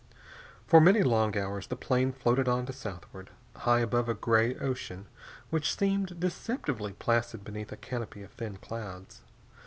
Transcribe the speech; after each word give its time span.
For 0.65 0.81
many 0.81 1.03
long 1.03 1.37
hours 1.37 1.67
the 1.67 1.75
plane 1.75 2.11
floated 2.11 2.47
on 2.47 2.65
to 2.65 2.73
southward, 2.73 3.29
high 3.55 3.81
above 3.81 4.09
a 4.09 4.15
gray 4.15 4.55
ocean 4.55 5.05
which 5.51 5.77
seemed 5.77 6.19
deceptively 6.19 6.93
placid 6.93 7.43
beneath 7.43 7.71
a 7.71 7.77
canopy 7.77 8.23
of 8.23 8.31
thin 8.31 8.57
clouds. 8.57 9.21